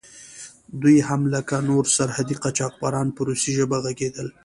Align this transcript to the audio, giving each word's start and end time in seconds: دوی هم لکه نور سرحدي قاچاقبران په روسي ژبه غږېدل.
دوی 0.81 0.97
هم 1.07 1.21
لکه 1.33 1.55
نور 1.69 1.83
سرحدي 1.97 2.35
قاچاقبران 2.43 3.07
په 3.15 3.21
روسي 3.27 3.51
ژبه 3.57 3.77
غږېدل. 3.83 4.27